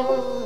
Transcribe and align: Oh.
Oh. 0.00 0.37